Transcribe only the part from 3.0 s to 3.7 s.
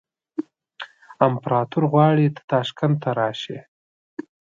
ته راشې.